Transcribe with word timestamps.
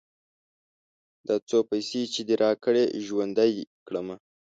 دا 1.27 1.35
څو 1.49 1.57
پيسې 1.69 2.01
چې 2.13 2.21
دې 2.27 2.35
راکړې؛ 2.43 2.83
ژوندی 3.05 3.49
يې 3.57 3.63
کړم. 3.87 4.07